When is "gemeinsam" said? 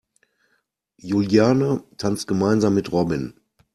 2.25-2.73